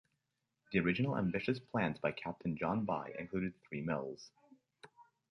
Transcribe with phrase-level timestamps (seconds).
[0.71, 4.31] The original ambitious plans by Captain John By included three mills.